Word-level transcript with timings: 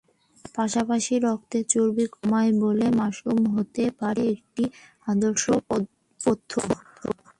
পাশাপাশি 0.55 1.13
রক্তের 1.25 1.63
চর্বি 1.71 2.05
কমায় 2.13 2.51
বলে 2.63 2.87
মাশরুম 2.99 3.41
হতে 3.55 3.83
পারে 3.99 4.23
একটি 4.35 4.63
আদর্শ 5.07 5.43
পথ্য। 6.19 6.51